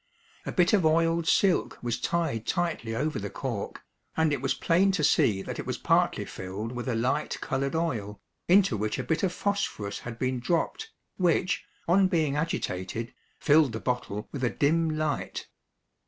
A 0.47 0.51
bit 0.51 0.73
of 0.73 0.83
oiled 0.83 1.27
silk 1.27 1.77
was 1.83 2.01
tied 2.01 2.47
tightly 2.47 2.95
over 2.95 3.19
the 3.19 3.29
cork, 3.29 3.83
and 4.17 4.33
it 4.33 4.41
was 4.41 4.55
plain 4.55 4.91
to 4.93 5.03
see 5.03 5.43
that 5.43 5.59
it 5.59 5.67
was 5.67 5.77
partly 5.77 6.25
filled 6.25 6.71
with 6.71 6.89
a 6.89 6.95
light 6.95 7.39
colored 7.39 7.75
oil, 7.75 8.19
into 8.47 8.75
which 8.75 8.97
a 8.97 9.03
bit 9.03 9.21
of 9.21 9.31
phosphorous 9.31 9.99
had 9.99 10.17
been 10.17 10.39
dropped, 10.39 10.89
which, 11.17 11.65
on 11.87 12.07
being 12.07 12.35
agitated, 12.35 13.13
filled 13.37 13.73
the 13.73 13.79
bottle 13.79 14.27
with 14.31 14.43
a 14.43 14.49
dim 14.49 14.89
light. 14.89 15.45